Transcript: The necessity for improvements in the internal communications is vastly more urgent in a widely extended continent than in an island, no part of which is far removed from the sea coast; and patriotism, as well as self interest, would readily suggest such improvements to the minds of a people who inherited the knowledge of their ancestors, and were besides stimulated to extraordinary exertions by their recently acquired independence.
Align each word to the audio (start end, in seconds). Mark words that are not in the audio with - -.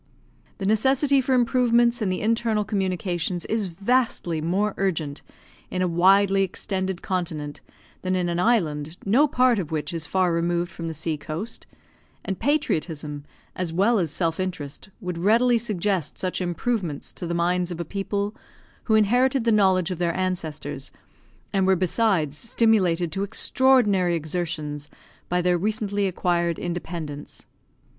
The 0.57 0.65
necessity 0.65 1.21
for 1.21 1.35
improvements 1.35 2.01
in 2.01 2.09
the 2.09 2.21
internal 2.21 2.65
communications 2.65 3.45
is 3.45 3.67
vastly 3.67 4.41
more 4.41 4.73
urgent 4.75 5.21
in 5.69 5.83
a 5.83 5.87
widely 5.87 6.41
extended 6.41 7.03
continent 7.03 7.61
than 8.01 8.15
in 8.15 8.27
an 8.27 8.39
island, 8.39 8.97
no 9.05 9.27
part 9.27 9.59
of 9.59 9.69
which 9.69 9.93
is 9.93 10.07
far 10.07 10.33
removed 10.33 10.71
from 10.71 10.87
the 10.87 10.95
sea 10.95 11.17
coast; 11.17 11.67
and 12.25 12.39
patriotism, 12.39 13.25
as 13.55 13.71
well 13.71 13.99
as 13.99 14.09
self 14.09 14.39
interest, 14.39 14.89
would 15.01 15.19
readily 15.19 15.59
suggest 15.59 16.17
such 16.17 16.41
improvements 16.41 17.13
to 17.13 17.27
the 17.27 17.35
minds 17.35 17.69
of 17.69 17.79
a 17.79 17.85
people 17.85 18.33
who 18.85 18.95
inherited 18.95 19.43
the 19.43 19.51
knowledge 19.51 19.91
of 19.91 19.99
their 19.99 20.17
ancestors, 20.17 20.91
and 21.53 21.67
were 21.67 21.75
besides 21.75 22.35
stimulated 22.35 23.11
to 23.11 23.21
extraordinary 23.21 24.15
exertions 24.15 24.89
by 25.29 25.43
their 25.43 25.59
recently 25.59 26.07
acquired 26.07 26.57
independence. 26.57 27.45